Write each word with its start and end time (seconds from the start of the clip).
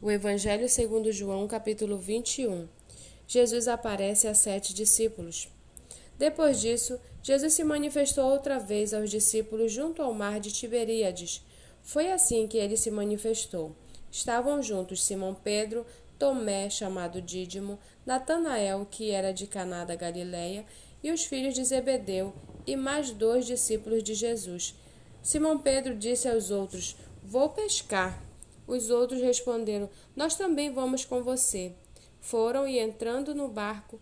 O 0.00 0.12
Evangelho 0.12 0.68
segundo 0.68 1.10
João, 1.10 1.48
capítulo 1.48 1.98
21. 1.98 2.68
Jesus 3.26 3.66
aparece 3.66 4.28
a 4.28 4.34
sete 4.34 4.72
discípulos. 4.72 5.48
Depois 6.16 6.60
disso, 6.60 7.00
Jesus 7.20 7.54
se 7.54 7.64
manifestou 7.64 8.30
outra 8.30 8.60
vez 8.60 8.94
aos 8.94 9.10
discípulos 9.10 9.72
junto 9.72 10.00
ao 10.00 10.14
mar 10.14 10.38
de 10.38 10.52
Tiberíades. 10.52 11.44
Foi 11.82 12.12
assim 12.12 12.46
que 12.46 12.58
ele 12.58 12.76
se 12.76 12.92
manifestou. 12.92 13.74
Estavam 14.08 14.62
juntos 14.62 15.02
Simão 15.02 15.34
Pedro, 15.34 15.84
Tomé, 16.16 16.70
chamado 16.70 17.20
Dídimo, 17.20 17.76
Natanael, 18.06 18.86
que 18.88 19.10
era 19.10 19.32
de 19.32 19.48
Caná 19.48 19.84
da 19.84 19.96
Galileia, 19.96 20.64
e 21.02 21.10
os 21.10 21.24
filhos 21.24 21.54
de 21.54 21.64
Zebedeu, 21.64 22.32
e 22.64 22.76
mais 22.76 23.10
dois 23.10 23.44
discípulos 23.46 24.04
de 24.04 24.14
Jesus. 24.14 24.76
Simão 25.20 25.58
Pedro 25.58 25.96
disse 25.96 26.28
aos 26.28 26.52
outros: 26.52 26.94
Vou 27.20 27.48
pescar. 27.48 28.27
Os 28.68 28.90
outros 28.90 29.22
responderam: 29.22 29.88
Nós 30.14 30.36
também 30.36 30.70
vamos 30.70 31.06
com 31.06 31.22
você. 31.22 31.72
Foram 32.20 32.68
e 32.68 32.78
entrando 32.78 33.34
no 33.34 33.48
barco, 33.48 33.98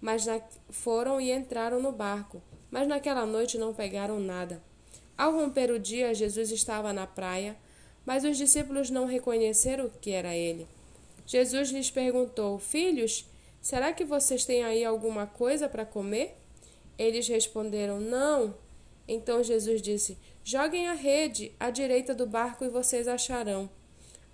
mas 0.00 0.24
na... 0.24 0.40
foram 0.70 1.20
e 1.20 1.32
entraram 1.32 1.82
no 1.82 1.90
barco, 1.90 2.40
mas 2.70 2.86
naquela 2.86 3.26
noite 3.26 3.58
não 3.58 3.74
pegaram 3.74 4.20
nada. 4.20 4.62
Ao 5.18 5.32
romper 5.32 5.72
o 5.72 5.78
dia, 5.78 6.14
Jesus 6.14 6.52
estava 6.52 6.92
na 6.92 7.04
praia, 7.04 7.56
mas 8.04 8.24
os 8.24 8.36
discípulos 8.36 8.90
não 8.90 9.06
reconheceram 9.06 9.90
que 10.00 10.12
era 10.12 10.36
ele. 10.36 10.68
Jesus 11.26 11.70
lhes 11.70 11.90
perguntou: 11.90 12.60
Filhos, 12.60 13.28
será 13.60 13.92
que 13.92 14.04
vocês 14.04 14.44
têm 14.44 14.62
aí 14.62 14.84
alguma 14.84 15.26
coisa 15.26 15.68
para 15.68 15.84
comer? 15.84 16.36
Eles 16.96 17.26
responderam: 17.26 17.98
Não. 17.98 18.54
Então 19.08 19.42
Jesus 19.42 19.82
disse: 19.82 20.16
Joguem 20.44 20.86
a 20.86 20.92
rede 20.92 21.52
à 21.58 21.70
direita 21.70 22.14
do 22.14 22.24
barco 22.24 22.64
e 22.64 22.68
vocês 22.68 23.08
acharão. 23.08 23.68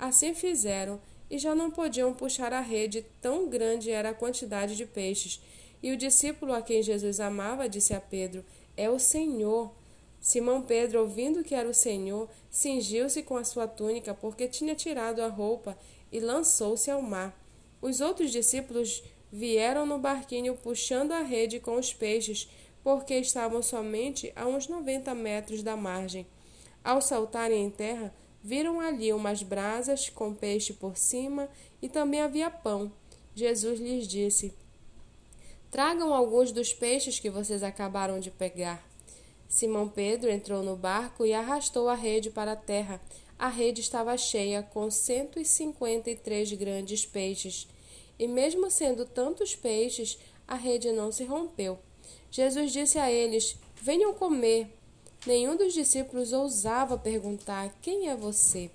Assim 0.02 0.34
fizeram, 0.34 1.00
e 1.30 1.38
já 1.38 1.54
não 1.54 1.70
podiam 1.70 2.12
puxar 2.12 2.52
a 2.52 2.60
rede, 2.60 3.06
tão 3.20 3.48
grande 3.48 3.88
era 3.88 4.08
a 4.08 4.14
quantidade 4.14 4.74
de 4.74 4.84
peixes. 4.84 5.40
E 5.80 5.92
o 5.92 5.96
discípulo 5.96 6.52
a 6.52 6.60
quem 6.60 6.82
Jesus 6.82 7.20
amava 7.20 7.68
disse 7.68 7.94
a 7.94 8.00
Pedro: 8.00 8.44
É 8.76 8.90
o 8.90 8.98
Senhor. 8.98 9.72
Simão 10.20 10.60
Pedro, 10.60 11.02
ouvindo 11.02 11.44
que 11.44 11.54
era 11.54 11.68
o 11.68 11.72
Senhor, 11.72 12.28
cingiu-se 12.50 13.22
com 13.22 13.36
a 13.36 13.44
sua 13.44 13.68
túnica, 13.68 14.12
porque 14.12 14.48
tinha 14.48 14.74
tirado 14.74 15.22
a 15.22 15.28
roupa, 15.28 15.78
e 16.10 16.18
lançou-se 16.18 16.90
ao 16.90 17.00
mar. 17.00 17.40
Os 17.80 18.00
outros 18.00 18.32
discípulos 18.32 19.04
vieram 19.30 19.86
no 19.86 20.00
barquinho 20.00 20.56
puxando 20.56 21.12
a 21.12 21.22
rede 21.22 21.60
com 21.60 21.76
os 21.76 21.94
peixes, 21.94 22.48
porque 22.82 23.14
estavam 23.14 23.62
somente 23.62 24.32
a 24.34 24.48
uns 24.48 24.66
noventa 24.66 25.14
metros 25.14 25.62
da 25.62 25.76
margem. 25.76 26.26
Ao 26.82 27.00
saltarem 27.00 27.64
em 27.64 27.70
terra, 27.70 28.12
Viram 28.42 28.80
ali 28.80 29.12
umas 29.12 29.42
brasas 29.42 30.08
com 30.08 30.34
peixe 30.34 30.72
por 30.72 30.96
cima 30.96 31.48
e 31.80 31.88
também 31.88 32.20
havia 32.20 32.50
pão. 32.50 32.90
Jesus 33.34 33.78
lhes 33.78 34.06
disse: 34.06 34.52
Tragam 35.70 36.12
alguns 36.12 36.50
dos 36.50 36.74
peixes 36.74 37.18
que 37.18 37.30
vocês 37.30 37.62
acabaram 37.62 38.18
de 38.18 38.30
pegar. 38.30 38.84
Simão 39.48 39.88
Pedro 39.88 40.30
entrou 40.30 40.62
no 40.62 40.74
barco 40.74 41.24
e 41.24 41.32
arrastou 41.32 41.88
a 41.88 41.94
rede 41.94 42.30
para 42.30 42.52
a 42.52 42.56
terra. 42.56 43.00
A 43.38 43.48
rede 43.48 43.80
estava 43.80 44.16
cheia 44.16 44.62
com 44.62 44.90
cento 44.90 45.38
e 45.38 45.44
cinquenta 45.44 46.10
e 46.10 46.16
três 46.16 46.52
grandes 46.52 47.06
peixes. 47.06 47.68
E 48.18 48.26
mesmo 48.26 48.70
sendo 48.70 49.04
tantos 49.04 49.54
peixes, 49.54 50.18
a 50.46 50.54
rede 50.54 50.90
não 50.92 51.12
se 51.12 51.24
rompeu. 51.24 51.78
Jesus 52.30 52.72
disse 52.72 52.98
a 52.98 53.10
eles: 53.10 53.56
Venham 53.80 54.14
comer. 54.14 54.68
Nenhum 55.24 55.56
dos 55.56 55.72
discípulos 55.72 56.32
ousava 56.32 56.98
perguntar: 56.98 57.72
Quem 57.80 58.08
é 58.08 58.16
você? 58.16 58.70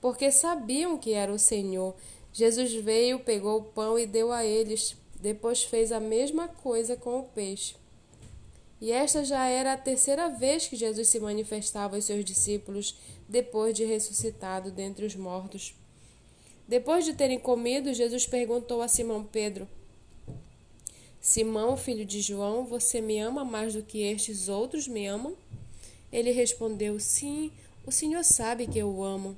Porque 0.00 0.32
sabiam 0.32 0.98
que 0.98 1.12
era 1.12 1.32
o 1.32 1.38
Senhor. 1.38 1.94
Jesus 2.32 2.72
veio, 2.74 3.20
pegou 3.20 3.58
o 3.58 3.64
pão 3.64 3.98
e 3.98 4.06
deu 4.06 4.32
a 4.32 4.44
eles. 4.44 4.96
Depois 5.20 5.62
fez 5.62 5.92
a 5.92 6.00
mesma 6.00 6.48
coisa 6.48 6.96
com 6.96 7.20
o 7.20 7.24
peixe. 7.24 7.74
E 8.80 8.92
esta 8.92 9.24
já 9.24 9.46
era 9.46 9.72
a 9.72 9.78
terceira 9.78 10.28
vez 10.28 10.66
que 10.66 10.76
Jesus 10.76 11.08
se 11.08 11.18
manifestava 11.18 11.96
aos 11.96 12.04
seus 12.04 12.24
discípulos 12.24 12.94
depois 13.28 13.74
de 13.74 13.84
ressuscitado 13.84 14.70
dentre 14.70 15.06
os 15.06 15.14
mortos. 15.14 15.74
Depois 16.68 17.04
de 17.04 17.14
terem 17.14 17.38
comido, 17.38 17.94
Jesus 17.94 18.26
perguntou 18.26 18.82
a 18.82 18.88
Simão 18.88 19.24
Pedro: 19.24 19.68
Simão, 21.20 21.76
filho 21.76 22.04
de 22.04 22.20
João, 22.20 22.66
você 22.66 23.00
me 23.00 23.18
ama 23.18 23.44
mais 23.44 23.72
do 23.72 23.82
que 23.82 24.02
estes 24.02 24.48
outros 24.48 24.86
me 24.86 25.06
amam? 25.06 25.36
Ele 26.16 26.30
respondeu: 26.30 26.98
Sim, 26.98 27.52
o 27.84 27.92
Senhor 27.92 28.24
sabe 28.24 28.66
que 28.66 28.78
eu 28.78 28.88
o 28.88 29.04
amo. 29.04 29.36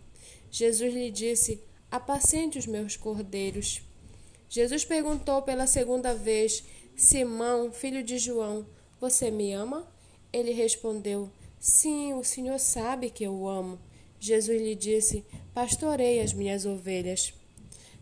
Jesus 0.48 0.94
lhe 0.94 1.10
disse: 1.10 1.60
Apacente 1.90 2.56
os 2.56 2.68
meus 2.68 2.96
cordeiros. 2.96 3.82
Jesus 4.48 4.84
perguntou 4.84 5.42
pela 5.42 5.66
segunda 5.66 6.14
vez: 6.14 6.62
Simão, 6.94 7.72
filho 7.72 8.00
de 8.04 8.16
João, 8.16 8.64
você 9.00 9.28
me 9.28 9.52
ama? 9.52 9.92
Ele 10.32 10.52
respondeu: 10.52 11.28
Sim, 11.58 12.14
o 12.14 12.22
Senhor 12.22 12.60
sabe 12.60 13.10
que 13.10 13.24
eu 13.24 13.32
o 13.32 13.48
amo. 13.48 13.76
Jesus 14.20 14.62
lhe 14.62 14.76
disse: 14.76 15.24
Pastorei 15.52 16.20
as 16.20 16.32
minhas 16.32 16.64
ovelhas. 16.64 17.34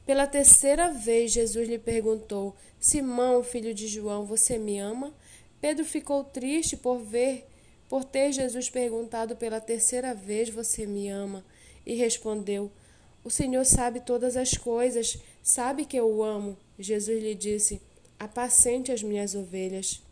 Pela 0.05 0.27
terceira 0.27 0.91
vez, 0.91 1.33
Jesus 1.33 1.67
lhe 1.67 1.79
perguntou: 1.79 2.55
Simão, 2.79 3.43
filho 3.43 3.73
de 3.73 3.89
João, 3.89 4.27
você 4.27 4.59
me 4.59 4.79
ama? 4.79 5.15
Pedro 5.63 5.83
ficou 5.83 6.23
triste 6.23 6.77
por 6.77 6.99
ver 6.99 7.47
por 7.89 8.05
ter 8.05 8.33
Jesus 8.33 8.69
perguntado 8.71 9.37
pela 9.37 9.61
terceira 9.61 10.15
vez: 10.15 10.49
Você 10.49 10.87
me 10.87 11.09
ama? 11.09 11.45
E 11.85 11.95
respondeu: 11.95 12.71
O 13.25 13.31
Senhor 13.31 13.65
sabe 13.65 14.01
todas 14.01 14.37
as 14.37 14.57
coisas, 14.57 15.19
sabe 15.43 15.85
que 15.85 15.97
eu 15.97 16.09
o 16.09 16.23
amo. 16.23 16.57
Jesus 16.79 17.23
lhe 17.23 17.35
disse: 17.35 17.81
Apacente 18.19 18.93
as 18.93 19.03
minhas 19.03 19.35
ovelhas. 19.35 20.03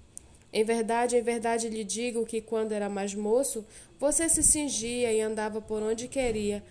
Em 0.52 0.62
verdade, 0.62 1.16
em 1.16 1.22
verdade 1.22 1.68
lhe 1.68 1.82
digo 1.82 2.24
que 2.24 2.40
quando 2.40 2.72
era 2.72 2.88
mais 2.88 3.12
moço, 3.12 3.66
você 3.98 4.28
se 4.28 4.42
cingia 4.42 5.12
e 5.12 5.20
andava 5.20 5.60
por 5.60 5.82
onde 5.82 6.06
queria. 6.06 6.62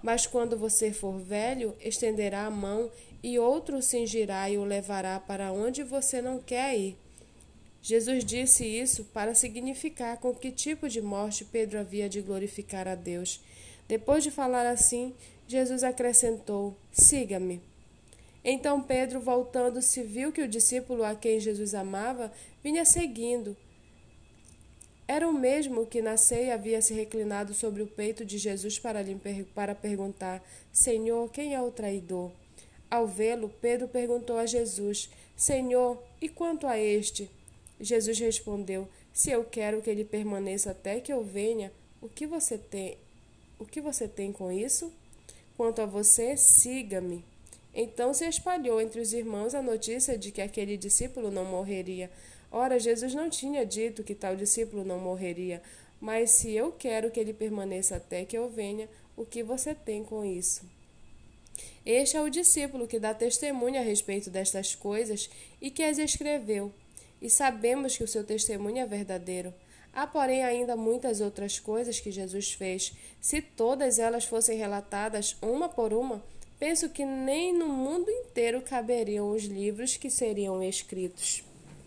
Mas 0.00 0.26
quando 0.26 0.56
você 0.56 0.92
for 0.92 1.18
velho, 1.18 1.74
estenderá 1.80 2.46
a 2.46 2.50
mão 2.50 2.90
e 3.22 3.38
outro 3.38 3.78
o 3.78 3.82
cingirá 3.82 4.50
e 4.50 4.58
o 4.58 4.64
levará 4.64 5.18
para 5.18 5.52
onde 5.52 5.82
você 5.82 6.20
não 6.20 6.38
quer 6.38 6.76
ir. 6.76 6.96
Jesus 7.82 8.24
disse 8.24 8.64
isso 8.64 9.04
para 9.06 9.34
significar 9.34 10.16
com 10.18 10.32
que 10.32 10.52
tipo 10.52 10.88
de 10.88 11.02
morte 11.02 11.44
Pedro 11.44 11.80
havia 11.80 12.08
de 12.08 12.20
glorificar 12.20 12.86
a 12.86 12.94
Deus. 12.94 13.40
Depois 13.88 14.22
de 14.22 14.30
falar 14.30 14.66
assim, 14.66 15.12
Jesus 15.48 15.82
acrescentou: 15.82 16.76
Siga-me. 16.92 17.60
Então 18.44 18.80
Pedro, 18.80 19.20
voltando-se, 19.20 20.00
viu 20.04 20.30
que 20.30 20.42
o 20.42 20.48
discípulo 20.48 21.02
a 21.02 21.16
quem 21.16 21.40
Jesus 21.40 21.74
amava 21.74 22.32
vinha 22.62 22.84
seguindo. 22.84 23.56
Era 25.08 25.28
o 25.28 25.32
mesmo 25.32 25.84
que 25.84 26.00
na 26.00 26.16
ceia 26.16 26.54
havia 26.54 26.80
se 26.80 26.94
reclinado 26.94 27.52
sobre 27.52 27.82
o 27.82 27.86
peito 27.86 28.24
de 28.24 28.38
Jesus 28.38 28.78
para, 28.78 29.02
lhe, 29.02 29.16
para 29.54 29.74
perguntar: 29.74 30.40
Senhor, 30.72 31.28
quem 31.32 31.52
é 31.52 31.60
o 31.60 31.72
traidor? 31.72 32.30
Ao 32.88 33.08
vê-lo, 33.08 33.48
Pedro 33.60 33.88
perguntou 33.88 34.38
a 34.38 34.46
Jesus: 34.46 35.10
Senhor, 35.36 36.00
e 36.20 36.28
quanto 36.28 36.66
a 36.68 36.78
este? 36.78 37.28
Jesus 37.82 38.18
respondeu: 38.20 38.88
Se 39.12 39.30
eu 39.30 39.44
quero 39.44 39.82
que 39.82 39.90
ele 39.90 40.04
permaneça 40.04 40.70
até 40.70 41.00
que 41.00 41.12
eu 41.12 41.24
venha, 41.24 41.72
o 42.00 42.08
que 42.08 42.26
você 42.26 42.56
tem? 42.56 42.96
O 43.58 43.64
que 43.64 43.80
você 43.80 44.06
tem 44.06 44.32
com 44.32 44.52
isso? 44.52 44.92
Quanto 45.56 45.82
a 45.82 45.86
você, 45.86 46.36
siga-me. 46.36 47.24
Então 47.74 48.14
se 48.14 48.24
espalhou 48.26 48.80
entre 48.80 49.00
os 49.00 49.12
irmãos 49.12 49.54
a 49.54 49.62
notícia 49.62 50.16
de 50.16 50.30
que 50.30 50.40
aquele 50.40 50.76
discípulo 50.76 51.30
não 51.30 51.44
morreria. 51.44 52.10
Ora, 52.50 52.78
Jesus 52.78 53.14
não 53.14 53.28
tinha 53.28 53.64
dito 53.66 54.04
que 54.04 54.14
tal 54.14 54.36
discípulo 54.36 54.84
não 54.84 54.98
morreria, 54.98 55.62
mas 56.00 56.32
se 56.32 56.52
eu 56.52 56.70
quero 56.70 57.10
que 57.10 57.18
ele 57.18 57.32
permaneça 57.32 57.96
até 57.96 58.24
que 58.24 58.36
eu 58.36 58.48
venha, 58.48 58.88
o 59.16 59.24
que 59.24 59.42
você 59.42 59.74
tem 59.74 60.04
com 60.04 60.24
isso? 60.24 60.62
Este 61.84 62.16
é 62.16 62.20
o 62.20 62.28
discípulo 62.28 62.86
que 62.86 62.98
dá 62.98 63.12
testemunho 63.14 63.80
a 63.80 63.82
respeito 63.82 64.30
destas 64.30 64.74
coisas 64.74 65.28
e 65.60 65.70
que 65.70 65.82
as 65.82 65.98
escreveu 65.98 66.72
e 67.22 67.30
sabemos 67.30 67.96
que 67.96 68.02
o 68.02 68.08
seu 68.08 68.24
testemunho 68.24 68.78
é 68.78 68.86
verdadeiro. 68.86 69.54
Há, 69.94 70.06
porém, 70.06 70.42
ainda 70.42 70.74
muitas 70.74 71.20
outras 71.20 71.60
coisas 71.60 72.00
que 72.00 72.10
Jesus 72.10 72.52
fez. 72.52 72.92
Se 73.20 73.40
todas 73.40 74.00
elas 74.00 74.24
fossem 74.24 74.58
relatadas 74.58 75.36
uma 75.40 75.68
por 75.68 75.92
uma, 75.92 76.20
penso 76.58 76.88
que 76.88 77.04
nem 77.04 77.52
no 77.52 77.68
mundo 77.68 78.10
inteiro 78.10 78.60
caberiam 78.60 79.30
os 79.30 79.44
livros 79.44 79.96
que 79.96 80.10
seriam 80.10 80.62
escritos. 80.62 81.44